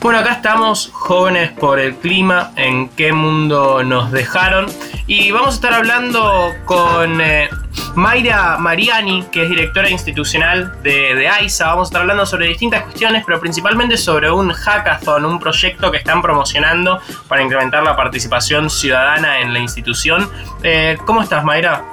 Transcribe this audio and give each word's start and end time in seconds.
Bueno, 0.00 0.20
acá 0.20 0.32
estamos, 0.32 0.88
jóvenes 0.94 1.50
por 1.50 1.78
el 1.78 1.94
clima, 1.94 2.52
en 2.56 2.88
qué 2.88 3.12
mundo 3.12 3.82
nos 3.84 4.10
dejaron. 4.10 4.66
Y 5.06 5.30
vamos 5.30 5.50
a 5.50 5.54
estar 5.56 5.74
hablando 5.74 6.54
con 6.64 7.20
eh, 7.20 7.50
Mayra 7.96 8.56
Mariani, 8.56 9.24
que 9.30 9.42
es 9.42 9.50
directora 9.50 9.90
institucional 9.90 10.80
de, 10.82 11.14
de 11.14 11.28
AISA. 11.28 11.66
Vamos 11.66 11.88
a 11.88 11.90
estar 11.90 12.00
hablando 12.00 12.24
sobre 12.24 12.46
distintas 12.46 12.84
cuestiones, 12.84 13.24
pero 13.26 13.40
principalmente 13.40 13.98
sobre 13.98 14.30
un 14.30 14.50
hackathon, 14.50 15.26
un 15.26 15.38
proyecto 15.38 15.90
que 15.90 15.98
están 15.98 16.22
promocionando 16.22 16.98
para 17.28 17.42
incrementar 17.42 17.82
la 17.82 17.94
participación 17.94 18.70
ciudadana 18.70 19.40
en 19.40 19.52
la 19.52 19.58
institución. 19.58 20.30
Eh, 20.62 20.96
¿Cómo 21.04 21.20
estás, 21.20 21.44
Mayra? 21.44 21.84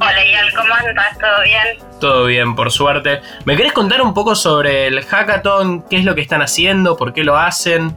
Hola, 0.00 0.26
Ian, 0.26 0.48
¿cómo 0.56 0.74
andas? 0.74 1.16
¿Todo 1.16 1.42
bien? 1.44 1.89
Todo 2.00 2.24
bien, 2.24 2.56
por 2.56 2.72
suerte. 2.72 3.20
¿Me 3.44 3.58
querés 3.58 3.74
contar 3.74 4.00
un 4.00 4.14
poco 4.14 4.34
sobre 4.34 4.86
el 4.86 5.04
hackathon? 5.04 5.82
¿Qué 5.86 5.98
es 5.98 6.04
lo 6.04 6.14
que 6.14 6.22
están 6.22 6.40
haciendo? 6.40 6.96
¿Por 6.96 7.12
qué 7.12 7.22
lo 7.22 7.36
hacen? 7.36 7.94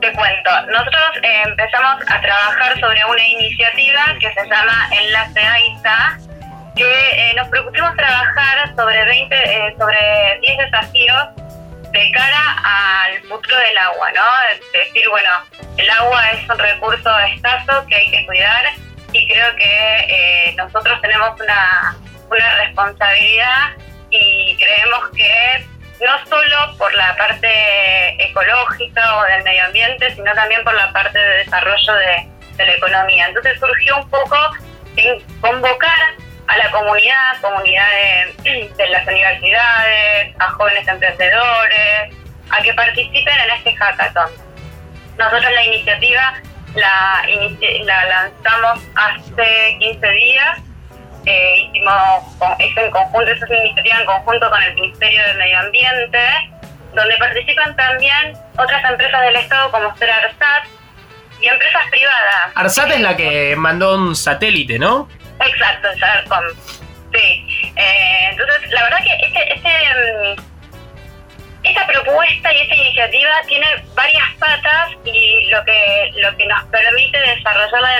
Te 0.00 0.12
cuento. 0.12 0.50
Nosotros 0.66 1.02
eh, 1.22 1.42
empezamos 1.46 2.02
a 2.08 2.20
trabajar 2.20 2.80
sobre 2.80 3.04
una 3.04 3.24
iniciativa 3.24 4.00
que 4.18 4.32
se 4.32 4.48
llama 4.48 4.88
Enlace 4.90 5.40
AISA, 5.40 6.18
que 6.74 7.30
eh, 7.30 7.34
nos 7.36 7.46
propusimos 7.48 7.94
trabajar 7.94 8.74
sobre 8.74 9.04
20, 9.04 9.36
eh, 9.36 9.76
sobre 9.78 10.38
10 10.42 10.58
desafíos 10.58 11.28
de 11.92 12.10
cara 12.10 12.56
al 12.64 13.22
futuro 13.28 13.58
del 13.58 13.78
agua, 13.78 14.10
¿no? 14.10 14.22
Es 14.52 14.86
decir, 14.86 15.08
bueno, 15.08 15.30
el 15.76 15.88
agua 15.88 16.30
es 16.32 16.50
un 16.50 16.58
recurso 16.58 17.16
escaso 17.32 17.86
que 17.86 17.94
hay 17.94 18.10
que 18.10 18.26
cuidar 18.26 18.64
y 19.12 19.28
creo 19.28 19.54
que 19.54 20.54
nosotros 20.56 21.00
tenemos 21.00 21.40
una 21.40 21.96
una 22.30 22.56
responsabilidad 22.56 23.76
y 24.10 24.56
creemos 24.56 25.10
que 25.14 25.66
no 26.00 26.26
solo 26.26 26.76
por 26.78 26.92
la 26.94 27.16
parte 27.16 28.24
ecológica 28.24 29.16
o 29.16 29.22
del 29.24 29.42
medio 29.42 29.64
ambiente, 29.64 30.14
sino 30.14 30.32
también 30.32 30.62
por 30.64 30.74
la 30.74 30.92
parte 30.92 31.18
de 31.18 31.38
desarrollo 31.38 31.94
de, 31.94 32.28
la 32.58 32.74
economía. 32.74 33.28
Entonces 33.28 33.58
surgió 33.60 33.98
un 33.98 34.10
poco 34.10 34.36
en 34.96 35.20
convocar 35.40 35.98
a 36.48 36.56
la 36.56 36.70
comunidad, 36.72 37.40
comunidad 37.40 37.86
de, 38.42 38.88
las 38.88 39.06
universidades, 39.06 40.34
a 40.40 40.50
jóvenes 40.50 40.88
emprendedores, 40.88 42.14
a 42.50 42.62
que 42.62 42.74
participen 42.74 43.38
en 43.38 43.50
este 43.50 43.76
hackathon. 43.76 44.30
Nosotros 45.18 45.52
la 45.52 45.64
iniciativa 45.66 46.34
la, 46.74 47.24
la 47.84 48.04
lanzamos 48.06 48.80
hace 48.96 49.76
15 49.78 50.08
días 50.08 50.58
eh, 51.28 51.68
hicimos 51.68 52.24
eso 52.58 52.80
en 52.80 52.90
conjunto, 52.90 53.30
eso 53.30 53.44
es 53.44 53.50
una 53.50 53.60
iniciativa 53.60 53.98
en 54.00 54.06
conjunto 54.06 54.48
con 54.48 54.62
el 54.62 54.74
Ministerio 54.74 55.22
del 55.26 55.36
Medio 55.36 55.58
Ambiente, 55.58 56.18
donde 56.94 57.16
participan 57.18 57.76
también 57.76 58.32
otras 58.56 58.82
empresas 58.90 59.20
del 59.20 59.36
Estado 59.36 59.70
como 59.70 59.94
ser 59.96 60.10
ARSAT 60.10 60.64
y 61.40 61.48
empresas 61.48 61.82
privadas. 61.90 62.52
ARSAT 62.54 62.90
es 62.92 63.00
la 63.00 63.16
que 63.16 63.54
mandó 63.56 63.94
un 63.96 64.16
satélite, 64.16 64.78
¿no? 64.78 65.08
Exacto, 65.40 65.88
SARCOM. 65.98 66.44
Sí. 67.12 67.72
Eh, 67.76 68.28
entonces, 68.30 68.70
la 68.70 68.82
verdad 68.84 68.98
que 69.04 69.26
este, 69.26 69.54
este 69.54 69.68
mm, 69.68 70.48
esta 71.62 71.86
propuesta 71.86 72.52
y 72.52 72.60
esta 72.60 72.74
iniciativa 72.74 73.30
tiene 73.46 73.66
varias 73.94 74.34
patas 74.38 74.90
y 75.04 75.46
lo 75.50 75.62
que 75.64 76.12
lo 76.16 76.36
que 76.36 76.46
nos 76.46 76.64
permite 76.64 77.18
desarrollarla 77.18 77.57
de 77.57 77.57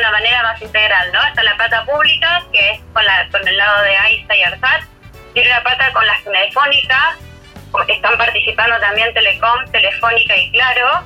una 0.08 0.18
manera 0.18 0.42
más 0.42 0.62
integral, 0.62 1.12
¿no? 1.12 1.22
Está 1.22 1.42
la 1.42 1.56
pata 1.56 1.84
pública, 1.84 2.42
que 2.52 2.70
es 2.72 2.80
con, 2.92 3.04
la, 3.04 3.28
con 3.30 3.46
el 3.46 3.56
lado 3.56 3.82
de 3.82 3.96
AISA 3.96 4.36
y 4.36 4.42
ARSAT, 4.42 4.82
tiene 5.34 5.50
la 5.50 5.62
pata 5.62 5.92
con 5.92 6.06
las 6.06 6.22
telefónicas, 6.24 7.16
están 7.88 8.16
participando 8.16 8.78
también 8.80 9.12
Telecom, 9.12 9.70
Telefónica 9.70 10.36
y 10.36 10.50
Claro, 10.52 11.04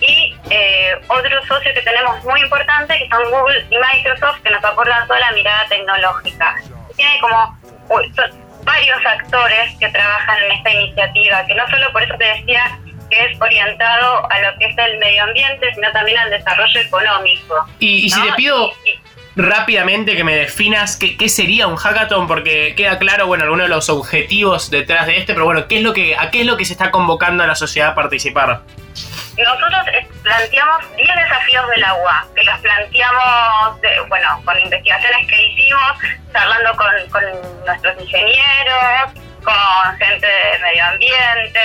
y 0.00 0.34
eh, 0.48 0.98
otro 1.08 1.46
socio 1.46 1.74
que 1.74 1.82
tenemos 1.82 2.24
muy 2.24 2.40
importante, 2.40 2.98
que 2.98 3.08
son 3.08 3.30
Google 3.30 3.66
y 3.70 3.76
Microsoft, 3.76 4.40
que 4.42 4.50
nos 4.50 4.64
aportan 4.64 5.06
toda 5.06 5.20
la 5.20 5.32
mirada 5.32 5.66
tecnológica. 5.68 6.56
Tiene 6.96 7.20
como 7.20 7.58
varios 8.62 9.06
actores 9.06 9.76
que 9.78 9.88
trabajan 9.90 10.42
en 10.44 10.52
esta 10.52 10.70
iniciativa, 10.70 11.46
que 11.46 11.54
no 11.54 11.68
solo 11.68 11.92
por 11.92 12.02
eso 12.02 12.14
te 12.16 12.24
decía 12.24 12.78
que 13.10 13.24
es 13.26 13.40
orientado 13.40 14.30
a 14.30 14.40
lo 14.40 14.58
que 14.58 14.66
es 14.66 14.78
el 14.78 14.98
medio 14.98 15.24
ambiente, 15.24 15.74
sino 15.74 15.90
también 15.92 16.18
al 16.18 16.30
desarrollo 16.30 16.80
económico. 16.80 17.66
Y, 17.78 18.08
si 18.08 18.22
te 18.22 18.32
pido 18.34 18.72
rápidamente 19.36 20.16
que 20.16 20.24
me 20.24 20.34
definas 20.34 20.96
qué, 20.96 21.28
sería 21.28 21.66
un 21.66 21.76
hackathon, 21.76 22.26
porque 22.26 22.74
queda 22.76 22.98
claro, 22.98 23.26
bueno, 23.26 23.44
algunos 23.44 23.66
de 23.66 23.74
los 23.74 23.88
objetivos 23.88 24.70
detrás 24.70 25.06
de 25.06 25.18
este, 25.18 25.34
pero 25.34 25.44
bueno, 25.44 25.66
¿qué 25.68 25.78
es 25.78 25.82
lo 25.82 25.92
que, 25.92 26.16
¿a 26.16 26.30
qué 26.30 26.40
es 26.40 26.46
lo 26.46 26.56
que 26.56 26.64
se 26.64 26.72
está 26.72 26.90
convocando 26.90 27.44
a 27.44 27.46
la 27.46 27.54
sociedad 27.54 27.90
a 27.90 27.94
participar? 27.94 28.60
Nosotros 29.38 29.86
eh, 29.94 30.06
planteamos 30.22 30.96
10 30.96 31.08
desafíos 31.16 31.68
del 31.68 31.84
agua, 31.84 32.26
que 32.34 32.42
los 32.44 32.58
planteamos, 32.60 33.80
bueno, 34.08 34.42
con 34.44 34.58
investigaciones 34.58 35.26
que 35.26 35.46
hicimos, 35.46 35.92
charlando 36.32 36.76
con, 36.76 36.86
nuestros 37.64 38.00
ingenieros, 38.00 39.29
con 39.44 39.98
gente 39.98 40.26
de 40.26 40.58
medio 40.60 40.84
ambiente, 40.84 41.60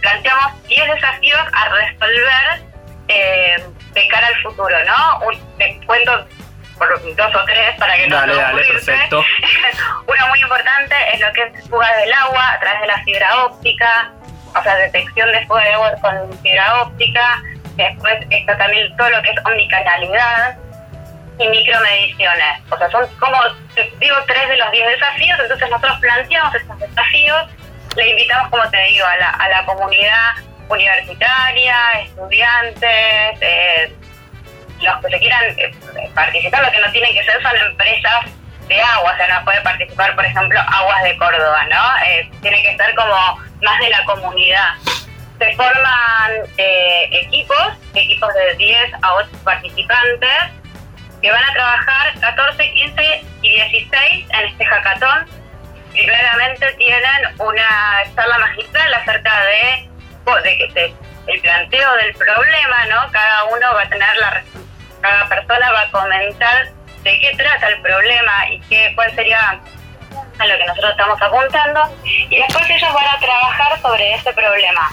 planteamos 0.00 0.62
10 0.68 0.94
desafíos 0.94 1.40
a 1.52 1.68
resolver 1.68 2.62
eh, 3.08 3.64
de 3.92 4.08
cara 4.08 4.26
al 4.28 4.42
futuro, 4.42 4.76
¿no? 4.84 5.20
te 5.58 5.80
cuento 5.86 6.26
por 6.78 7.16
dos 7.16 7.34
o 7.34 7.44
tres 7.44 7.76
para 7.78 7.96
que 7.96 8.08
no 8.08 8.16
dale, 8.16 8.34
dale, 8.34 8.64
perfecto. 8.64 9.24
Uno 10.06 10.28
muy 10.28 10.40
importante 10.40 10.94
es 11.12 11.20
lo 11.20 11.32
que 11.32 11.42
es 11.42 11.68
fuga 11.68 11.96
del 11.98 12.12
agua 12.12 12.52
a 12.52 12.60
través 12.60 12.80
de 12.80 12.86
la 12.88 13.02
fibra 13.04 13.44
óptica, 13.44 14.12
o 14.54 14.62
sea, 14.62 14.74
detección 14.76 15.30
de 15.30 15.46
fuga 15.46 15.62
de 15.62 15.72
agua 15.74 15.92
con 16.00 16.38
fibra 16.38 16.82
óptica, 16.82 17.42
después 17.76 18.26
está 18.30 18.56
también 18.58 18.96
todo 18.96 19.10
lo 19.10 19.22
que 19.22 19.30
es 19.30 19.36
omnicanalidad 19.44 20.56
y 21.38 21.48
micromediciones. 21.48 22.60
O 22.70 22.78
sea, 22.78 22.90
son 22.90 23.06
como, 23.18 23.36
digo, 23.98 24.16
tres 24.26 24.48
de 24.48 24.56
los 24.56 24.70
diez 24.72 24.86
desafíos, 24.86 25.38
entonces 25.40 25.70
nosotros 25.70 25.98
planteamos 26.00 26.54
estos 26.54 26.78
desafíos, 26.78 27.48
le 27.96 28.08
invitamos, 28.10 28.50
como 28.50 28.68
te 28.70 28.82
digo, 28.84 29.06
a 29.06 29.16
la, 29.16 29.30
a 29.30 29.48
la 29.48 29.64
comunidad 29.64 30.32
universitaria, 30.68 31.76
estudiantes, 32.02 33.38
eh, 33.40 33.92
los 34.82 34.96
que 35.00 35.10
se 35.10 35.18
quieran 35.18 35.44
eh, 35.58 35.74
participar, 36.14 36.64
lo 36.64 36.70
que 36.72 36.80
no 36.80 36.90
tienen 36.92 37.12
que 37.14 37.24
ser 37.24 37.42
son 37.42 37.56
empresas 37.56 38.24
de 38.68 38.80
agua, 38.80 39.12
o 39.12 39.16
sea, 39.16 39.38
no 39.38 39.44
puede 39.44 39.60
participar, 39.60 40.14
por 40.14 40.24
ejemplo, 40.24 40.60
Aguas 40.60 41.02
de 41.02 41.16
Córdoba, 41.16 41.64
¿no? 41.70 42.06
Eh, 42.06 42.30
tiene 42.40 42.62
que 42.62 42.76
ser 42.76 42.94
como 42.94 43.38
más 43.62 43.80
de 43.80 43.90
la 43.90 44.04
comunidad. 44.04 44.74
Se 45.38 45.56
forman 45.56 46.32
eh, 46.56 47.08
equipos, 47.10 47.72
equipos 47.94 48.32
de 48.34 48.54
10 48.56 48.94
a 49.02 49.14
8 49.14 49.28
participantes, 49.44 50.61
que 51.22 51.30
van 51.30 51.44
a 51.44 51.52
trabajar 51.52 52.12
14, 52.20 52.72
15 52.72 53.24
y 53.42 53.52
16 53.54 54.26
en 54.28 54.46
este 54.46 54.64
hackathon 54.64 55.26
y 55.94 56.04
claramente 56.04 56.72
tienen 56.74 57.34
una 57.38 58.02
charla 58.14 58.38
magistral 58.38 58.94
acerca 58.94 59.44
de, 59.44 59.88
de, 60.42 60.94
el 61.28 61.40
planteo 61.40 61.94
del 61.94 62.12
problema, 62.14 62.86
¿no? 62.86 63.12
Cada 63.12 63.44
uno 63.44 63.74
va 63.74 63.82
a 63.82 63.88
tener 63.88 64.16
la 64.16 64.42
cada 65.00 65.28
persona 65.28 65.72
va 65.72 65.80
a 65.82 65.90
comentar 65.90 66.68
de 67.02 67.20
qué 67.20 67.34
trata 67.36 67.68
el 67.68 67.82
problema 67.82 68.50
y 68.50 68.60
qué 68.60 68.92
cuál 68.94 69.12
sería 69.14 69.60
a 70.38 70.46
lo 70.46 70.56
que 70.56 70.64
nosotros 70.64 70.92
estamos 70.92 71.20
apuntando 71.20 71.80
y 72.04 72.38
después 72.38 72.70
ellos 72.70 72.94
van 72.94 73.06
a 73.06 73.18
trabajar 73.18 73.80
sobre 73.80 74.14
ese 74.14 74.32
problema. 74.32 74.90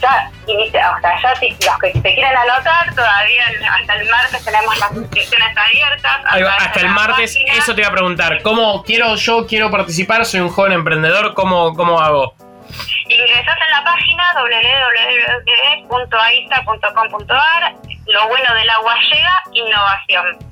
Ya, 0.00 0.30
inicia, 0.46 0.92
o 0.96 1.00
sea, 1.00 1.20
ya 1.22 1.36
si 1.36 1.50
los 1.50 1.78
que 1.78 1.92
se 1.92 2.00
quieren 2.00 2.36
anotar, 2.36 2.94
todavía 2.94 3.44
hasta 3.70 3.96
el 3.96 4.08
martes 4.08 4.44
tenemos 4.44 4.78
las 4.78 4.92
inscripciones 4.92 5.56
abiertas. 5.56 6.12
Hasta, 6.24 6.80
el 6.80 6.88
martes, 6.88 7.36
eso 7.46 7.74
te 7.74 7.82
iba 7.82 7.90
a 7.90 7.92
preguntar. 7.92 8.40
¿Cómo 8.42 8.82
quiero 8.82 9.14
yo 9.16 9.46
quiero 9.46 9.70
participar? 9.70 10.24
Soy 10.24 10.40
un 10.40 10.48
joven 10.48 10.72
emprendedor, 10.72 11.34
¿cómo, 11.34 11.74
cómo 11.74 12.00
hago? 12.00 12.34
Ingresas 13.08 13.58
en 13.66 13.72
la 13.72 13.84
página 13.84 14.24
www.aisa.com.ar. 15.88 17.74
Lo 18.06 18.28
bueno 18.28 18.54
del 18.54 18.70
agua 18.70 18.94
llega, 19.12 19.42
innovación 19.52 20.50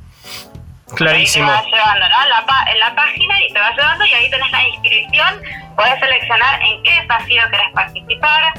Clarísimo. 0.94 1.46
te 1.46 1.52
vas 1.52 1.66
llevando, 1.66 2.08
¿no? 2.08 2.28
La 2.28 2.72
en 2.72 2.78
la 2.80 2.94
página 2.94 3.42
y 3.42 3.52
te 3.52 3.60
vas 3.60 3.76
llevando 3.76 4.04
y 4.04 4.14
ahí 4.14 4.30
tenés 4.30 4.50
la 4.50 4.62
inscripción. 4.68 5.42
Puedes 5.76 6.00
seleccionar 6.00 6.62
en 6.62 6.82
qué 6.82 7.00
desafío 7.02 7.42
querés 7.50 7.72
participar. 7.72 8.54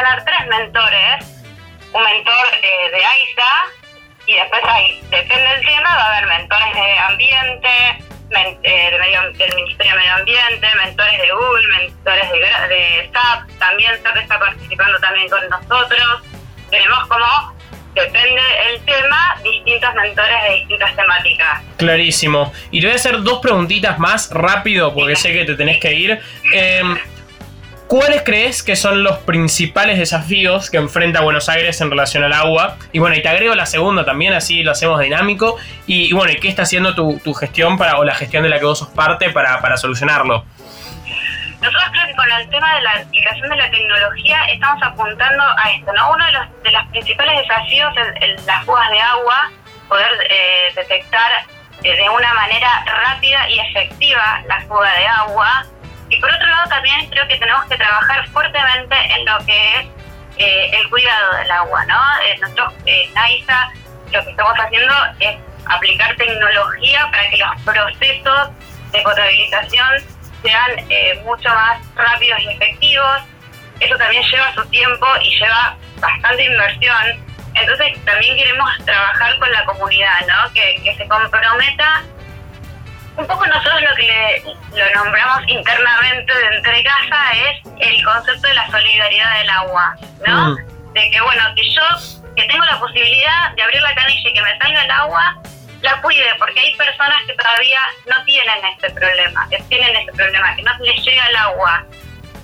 Tener 0.00 0.24
tres 0.24 0.48
mentores. 0.48 1.42
Un 1.92 2.04
mentor 2.04 2.46
eh, 2.62 2.90
de 2.90 3.04
AISA 3.04 3.52
y 4.26 4.34
después 4.34 4.60
ahí, 4.64 5.00
depende 5.10 5.42
del 5.42 5.66
tema, 5.66 5.96
va 5.96 6.02
a 6.02 6.16
haber 6.16 6.28
mentores 6.28 6.74
de 6.74 6.98
ambiente, 6.98 7.68
eh, 8.62 8.90
del 9.36 9.54
Ministerio 9.56 9.92
de 9.92 9.98
Medio 9.98 10.14
Ambiente, 10.14 10.68
mentores 10.76 11.20
de 11.20 11.30
Google, 11.32 11.68
mentores 11.78 12.30
de, 12.30 12.38
de 12.38 13.10
SAP. 13.12 13.58
También 13.58 14.00
SAP 14.02 14.16
está 14.18 14.38
participando 14.38 14.98
también 15.00 15.28
con 15.28 15.48
nosotros. 15.48 16.22
Tenemos 16.70 17.08
como 17.08 17.60
depende 17.94 18.40
el 18.68 18.84
tema, 18.84 19.36
distintos 19.42 19.94
mentores 19.94 20.42
de 20.44 20.54
distintas 20.56 20.94
temáticas. 20.94 21.62
Clarísimo. 21.76 22.52
Y 22.70 22.80
te 22.80 22.86
voy 22.86 22.92
a 22.92 22.96
hacer 22.96 23.20
dos 23.22 23.40
preguntitas 23.40 23.98
más 23.98 24.30
rápido 24.30 24.94
porque 24.94 25.16
sé 25.16 25.32
que 25.32 25.44
te 25.44 25.54
tenés 25.54 25.78
que 25.80 25.92
ir. 25.92 26.20
Em, 26.52 26.96
¿Cuáles 27.90 28.22
crees 28.22 28.62
que 28.62 28.76
son 28.76 29.02
los 29.02 29.18
principales 29.18 29.98
desafíos 29.98 30.70
que 30.70 30.76
enfrenta 30.76 31.22
Buenos 31.22 31.48
Aires 31.48 31.80
en 31.80 31.90
relación 31.90 32.22
al 32.22 32.32
agua? 32.32 32.76
Y 32.92 33.00
bueno, 33.00 33.16
y 33.16 33.20
te 33.20 33.28
agrego 33.28 33.52
la 33.56 33.66
segunda 33.66 34.04
también, 34.04 34.32
así 34.32 34.62
lo 34.62 34.70
hacemos 34.70 35.00
dinámico. 35.00 35.56
Y, 35.88 36.12
bueno, 36.12 36.32
¿qué 36.40 36.46
está 36.46 36.62
haciendo 36.62 36.94
tu, 36.94 37.34
gestión 37.34 37.76
para, 37.78 37.98
o 37.98 38.04
la 38.04 38.14
gestión 38.14 38.44
de 38.44 38.48
la 38.48 38.60
que 38.60 38.64
vos 38.64 38.78
sos 38.78 38.90
parte 38.90 39.30
para, 39.30 39.60
para 39.60 39.76
solucionarlo? 39.76 40.44
Nosotros 41.60 41.84
creo 41.90 42.06
que 42.06 42.14
con 42.14 42.30
el 42.30 42.48
tema 42.48 42.76
de 42.76 42.82
la 42.82 42.92
aplicación 42.92 43.48
de 43.48 43.56
la 43.56 43.70
tecnología 43.72 44.44
estamos 44.52 44.80
apuntando 44.84 45.42
a 45.42 45.70
esto, 45.72 45.92
¿no? 45.92 46.12
Uno 46.12 46.26
de 46.26 46.32
los, 46.32 46.62
de 46.62 46.70
los 46.70 46.86
principales 46.90 47.40
desafíos 47.40 47.92
es 48.20 48.46
las 48.46 48.64
fugas 48.66 48.88
de 48.88 49.00
agua, 49.00 49.50
poder 49.88 50.12
eh, 50.30 50.72
detectar 50.76 51.32
eh, 51.82 51.96
de 51.96 52.08
una 52.08 52.34
manera 52.34 52.84
rápida 52.84 53.50
y 53.50 53.58
efectiva 53.58 54.42
la 54.46 54.60
fuga 54.60 54.92
de 54.92 55.06
agua. 55.08 55.66
Y 56.10 56.20
por 56.20 56.30
otro 56.30 56.46
lado 56.46 56.68
también 56.68 57.08
creo 57.08 57.26
que 57.28 57.36
tenemos 57.38 57.64
que 57.66 57.76
trabajar 57.76 58.28
fuertemente 58.28 58.96
en 59.16 59.24
lo 59.24 59.38
que 59.46 59.74
es 59.80 59.86
eh, 60.36 60.70
el 60.72 60.90
cuidado 60.90 61.36
del 61.36 61.50
agua, 61.50 61.84
¿no? 61.86 62.00
nosotros 62.40 62.74
en 62.86 63.16
AISA 63.16 63.72
lo 64.12 64.24
que 64.24 64.30
estamos 64.30 64.54
haciendo 64.58 64.94
es 65.20 65.36
aplicar 65.66 66.16
tecnología 66.16 67.08
para 67.10 67.30
que 67.30 67.36
los 67.36 67.62
procesos 67.62 68.50
de 68.92 69.02
potabilización 69.02 69.88
sean 70.42 70.70
eh, 70.88 71.20
mucho 71.24 71.48
más 71.48 71.78
rápidos 71.94 72.40
y 72.40 72.48
efectivos. 72.48 73.22
Eso 73.78 73.96
también 73.96 74.22
lleva 74.24 74.52
su 74.54 74.64
tiempo 74.66 75.06
y 75.22 75.38
lleva 75.38 75.76
bastante 76.00 76.44
inversión. 76.44 77.24
Entonces 77.54 78.04
también 78.04 78.36
queremos 78.36 78.70
trabajar 78.84 79.38
con 79.38 79.50
la 79.52 79.64
comunidad, 79.64 80.20
¿no? 80.26 80.52
Que, 80.52 80.80
que 80.82 80.96
se 80.96 81.08
comprometa. 81.08 82.02
Un 83.16 83.26
poco 83.26 83.46
nosotros 83.46 83.82
lo 83.82 83.96
que 83.96 84.42
lo 84.72 84.94
nombramos 84.94 85.42
internamente 85.48 86.32
de 86.34 86.56
entre 86.56 86.84
casa 86.84 87.32
es 87.32 87.60
el 87.80 88.04
concepto 88.04 88.48
de 88.48 88.54
la 88.54 88.70
solidaridad 88.70 89.38
del 89.38 89.50
agua, 89.50 89.96
¿no? 90.26 90.50
Mm. 90.50 90.92
De 90.92 91.10
que, 91.10 91.20
bueno, 91.20 91.42
que 91.54 91.70
yo, 91.70 91.82
que 92.36 92.44
tengo 92.44 92.64
la 92.64 92.78
posibilidad 92.78 93.52
de 93.54 93.62
abrir 93.62 93.82
la 93.82 93.94
canilla 93.94 94.30
y 94.30 94.32
que 94.32 94.42
me 94.42 94.58
salga 94.58 94.84
el 94.84 94.90
agua, 94.90 95.36
la 95.82 96.00
cuide, 96.02 96.34
porque 96.38 96.60
hay 96.60 96.74
personas 96.76 97.18
que 97.26 97.34
todavía 97.34 97.80
no 98.06 98.24
tienen 98.24 98.64
este 98.64 98.90
problema, 98.90 99.48
que 99.48 99.58
tienen 99.68 99.96
este 99.96 100.12
problema, 100.12 100.54
que 100.56 100.62
no 100.62 100.72
les 100.80 101.04
llega 101.04 101.26
el 101.26 101.36
agua. 101.36 101.84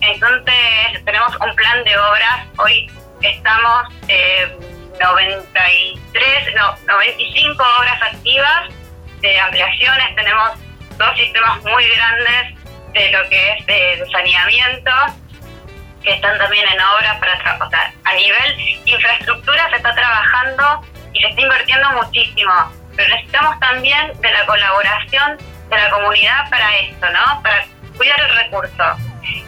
Entonces 0.01 1.05
tenemos 1.05 1.35
un 1.41 1.55
plan 1.55 1.85
de 1.85 1.99
obras, 1.99 2.47
hoy 2.59 2.91
estamos 3.23 3.89
eh, 4.09 4.57
93, 5.01 6.55
no, 6.55 6.77
95 6.87 7.65
obras 7.79 8.03
activas 8.03 8.69
de 9.29 9.41
ampliaciones, 9.41 10.15
tenemos 10.15 10.51
dos 10.97 11.17
sistemas 11.17 11.63
muy 11.65 11.85
grandes 11.89 12.55
de 12.93 13.11
lo 13.11 13.29
que 13.29 13.53
es 13.53 13.67
de, 13.67 14.07
saneamiento, 14.11 14.91
que 16.03 16.15
están 16.15 16.39
también 16.39 16.67
en 16.69 16.81
obras 16.81 17.19
para 17.19 17.39
trabajar. 17.39 17.93
A 18.05 18.15
nivel 18.15 18.61
infraestructura 18.87 19.69
se 19.71 19.77
está 19.77 19.95
trabajando 19.95 20.87
y 21.13 21.21
se 21.21 21.29
está 21.29 21.41
invirtiendo 21.41 21.91
muchísimo 21.93 22.53
pero 22.97 23.15
necesitamos 23.15 23.61
también 23.61 24.21
de 24.21 24.31
la 24.33 24.47
colaboración 24.47 25.39
de 25.69 25.77
la 25.77 25.91
comunidad 25.91 26.49
para 26.51 26.77
esto, 26.79 27.07
¿no? 27.11 27.43
Para 27.43 27.65
cuidar 27.97 28.19
el 28.21 28.37
recurso. 28.37 28.85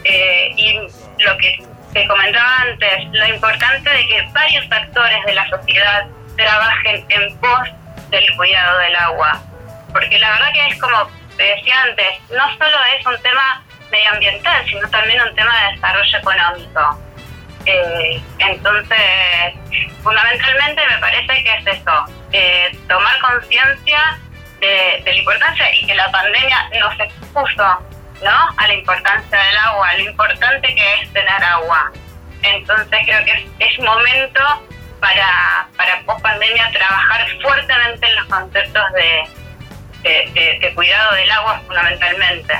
Eh, 0.05 0.53
y 0.57 0.75
lo 1.19 1.37
que 1.39 1.65
te 1.93 2.07
comentaba 2.07 2.59
antes, 2.63 3.05
lo 3.13 3.27
importante 3.27 3.89
de 3.89 4.07
que 4.07 4.23
varios 4.33 4.71
actores 4.71 5.25
de 5.25 5.35
la 5.35 5.49
sociedad 5.49 6.07
trabajen 6.37 7.07
en 7.09 7.39
pos 7.39 7.69
del 8.11 8.37
cuidado 8.37 8.79
del 8.79 8.97
agua. 8.97 9.41
Porque 9.93 10.19
la 10.19 10.31
verdad 10.31 10.53
que 10.53 10.67
es 10.69 10.81
como 10.81 11.09
te 11.39 11.45
decía 11.45 11.83
antes, 11.85 12.21
no 12.31 12.45
solo 12.59 12.77
es 12.99 13.07
un 13.07 13.23
tema 13.23 13.63
medioambiental, 13.91 14.67
sino 14.67 14.89
también 14.91 15.23
un 15.23 15.35
tema 15.35 15.53
de 15.63 15.73
desarrollo 15.73 16.19
económico. 16.19 16.99
Eh, 17.65 18.21
entonces, 18.39 19.55
fundamentalmente 20.03 20.83
me 20.87 20.99
parece 20.99 21.45
que 21.45 21.55
es 21.55 21.67
eso, 21.67 22.05
eh, 22.33 22.77
tomar 22.89 23.19
conciencia 23.21 24.19
de, 24.61 25.03
la 25.05 25.15
importancia 25.15 25.75
y 25.75 25.87
que 25.87 25.95
la 25.95 26.11
pandemia 26.11 26.71
nos 26.81 26.99
expuso 26.99 27.87
¿no? 28.23 28.49
a 28.57 28.67
la 28.67 28.75
importancia 28.75 29.39
del 29.39 29.57
agua, 29.59 29.95
lo 29.95 30.11
importante 30.11 30.75
que 30.75 30.95
es 30.95 31.13
tener 31.13 31.45
agua. 31.45 31.93
Entonces 32.43 32.99
creo 33.05 33.25
que 33.25 33.49
es, 33.59 33.79
momento 33.79 34.41
para, 35.01 35.69
para 35.77 36.01
post 36.03 36.21
pandemia 36.23 36.71
trabajar 36.73 37.27
fuertemente 37.41 38.07
en 38.07 38.17
los 38.17 38.27
conceptos 38.27 38.85
de 40.03 40.73
cuidado 40.75 41.15
del 41.15 41.31
agua 41.31 41.63
fundamentalmente. 41.67 42.55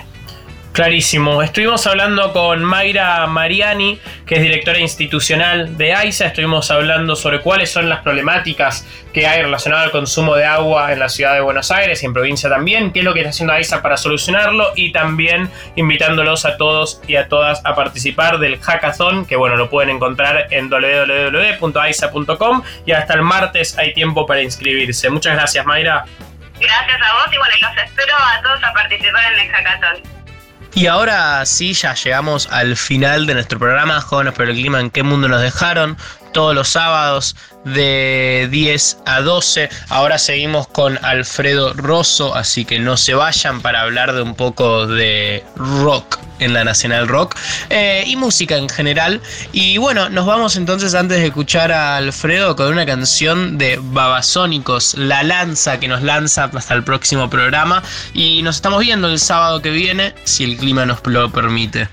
Clarísimo. 0.79 1.43
Estuvimos 1.43 1.85
hablando 1.89 2.33
con 2.33 2.63
Mayra 2.63 3.27
Mariani, 3.27 3.99
que 4.25 4.37
es 4.37 4.43
directora 4.43 4.79
institucional 4.79 5.77
de 5.77 5.93
AISA. 5.93 6.27
Estuvimos 6.27 6.71
hablando 6.71 7.17
sobre 7.17 7.41
cuáles 7.41 7.73
son 7.73 7.89
las 7.89 7.99
problemáticas 8.03 8.87
que 9.13 9.27
hay 9.27 9.43
relacionadas 9.43 9.87
al 9.87 9.91
consumo 9.91 10.37
de 10.37 10.45
agua 10.45 10.93
en 10.93 11.01
la 11.01 11.09
ciudad 11.09 11.35
de 11.35 11.41
Buenos 11.41 11.73
Aires 11.73 12.01
y 12.05 12.07
en 12.07 12.13
provincia 12.13 12.49
también, 12.49 12.93
qué 12.93 13.01
es 13.01 13.05
lo 13.05 13.13
que 13.13 13.19
está 13.19 13.31
haciendo 13.31 13.55
AISA 13.55 13.83
para 13.83 13.97
solucionarlo 13.97 14.71
y 14.77 14.93
también 14.93 15.51
invitándolos 15.75 16.45
a 16.45 16.57
todos 16.57 17.01
y 17.09 17.17
a 17.17 17.27
todas 17.27 17.61
a 17.65 17.75
participar 17.75 18.39
del 18.39 18.61
hackathon, 18.61 19.27
que 19.27 19.35
bueno, 19.35 19.57
lo 19.57 19.69
pueden 19.69 19.91
encontrar 19.91 20.47
en 20.53 20.71
www.aisa.com 20.71 22.63
y 22.87 22.93
hasta 22.93 23.15
el 23.15 23.23
martes 23.23 23.77
hay 23.77 23.95
tiempo 23.95 24.27
para 24.27 24.43
inscribirse. 24.43 25.11
Muchas 25.11 25.35
gracias, 25.35 25.67
Mayra. 25.67 26.05
Gracias 26.61 27.01
a 27.03 27.13
vos 27.15 27.27
y 27.33 27.39
bueno, 27.39 27.55
los 27.63 27.85
espero 27.85 28.17
a 28.17 28.43
todos 28.43 28.63
a 28.65 28.73
participar 28.73 29.33
en 29.33 29.41
el 29.41 29.53
hackathon. 29.53 30.19
Y 30.75 30.87
ahora 30.87 31.45
sí, 31.47 31.73
ya 31.73 31.95
llegamos 31.95 32.49
al 32.53 32.77
final 32.77 33.27
de 33.27 33.35
nuestro 33.35 33.59
programa 33.59 34.01
Jóvenes 34.01 34.35
por 34.35 34.49
el 34.49 34.55
Clima, 34.55 34.81
¿en 34.81 34.91
qué 34.91 35.03
mundo 35.03 35.29
nos 35.29 35.41
dejaron? 35.41 35.97
Todos 36.39 36.55
los 36.55 36.69
sábados 36.69 37.35
de 37.65 38.47
10 38.53 38.99
a 39.07 39.23
12. 39.23 39.69
Ahora 39.89 40.19
seguimos 40.19 40.69
con 40.69 40.97
Alfredo 41.05 41.73
Rosso, 41.75 42.33
así 42.37 42.65
que 42.65 42.79
no 42.79 42.97
se 42.97 43.15
vayan 43.15 43.61
para 43.61 43.81
hablar 43.81 44.13
de 44.13 44.23
un 44.23 44.37
poco 44.37 44.87
de 44.87 45.45
rock 45.57 46.21
en 46.39 46.55
la 46.55 46.63
Nacional 46.63 47.09
Rock 47.09 47.35
eh, 47.71 48.05
y 48.07 48.15
música 48.15 48.57
en 48.57 48.69
general. 48.69 49.21
Y 49.51 49.79
bueno, 49.79 50.11
nos 50.11 50.27
vamos 50.27 50.55
entonces 50.55 50.95
antes 50.95 51.19
de 51.19 51.27
escuchar 51.27 51.73
a 51.73 51.97
Alfredo 51.97 52.55
con 52.55 52.69
una 52.69 52.87
canción 52.87 53.59
de 53.59 53.81
Babasónicos, 53.83 54.95
La 54.95 55.25
Lanza, 55.25 55.81
que 55.81 55.89
nos 55.89 56.05
lanza 56.05 56.45
hasta 56.55 56.75
el 56.75 56.85
próximo 56.85 57.29
programa. 57.29 57.83
Y 58.15 58.43
nos 58.43 58.55
estamos 58.55 58.79
viendo 58.79 59.09
el 59.09 59.19
sábado 59.19 59.61
que 59.61 59.71
viene, 59.71 60.15
si 60.23 60.45
el 60.45 60.57
clima 60.57 60.87
nos 60.87 61.05
lo 61.05 61.33
permite. 61.33 61.89